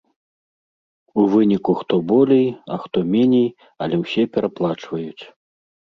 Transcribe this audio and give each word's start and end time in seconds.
У 1.23 1.25
выніку 1.33 1.75
хто 1.83 1.95
болей, 2.11 2.47
а 2.77 2.79
хто 2.85 2.97
меней, 3.13 3.49
але 3.87 3.95
ўсе 4.03 4.23
праплачваюць. 4.39 5.23